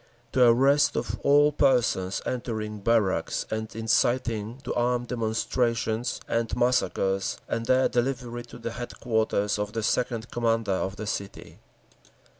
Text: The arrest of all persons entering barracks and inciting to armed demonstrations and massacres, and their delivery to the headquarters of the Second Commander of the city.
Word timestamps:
The 0.31 0.47
arrest 0.47 0.95
of 0.95 1.19
all 1.21 1.51
persons 1.51 2.23
entering 2.25 2.79
barracks 2.79 3.45
and 3.51 3.69
inciting 3.75 4.57
to 4.63 4.73
armed 4.73 5.09
demonstrations 5.09 6.19
and 6.27 6.57
massacres, 6.57 7.37
and 7.47 7.67
their 7.67 7.87
delivery 7.87 8.41
to 8.45 8.57
the 8.57 8.71
headquarters 8.71 9.59
of 9.59 9.73
the 9.73 9.83
Second 9.83 10.31
Commander 10.31 10.71
of 10.71 10.95
the 10.95 11.05
city. 11.05 11.59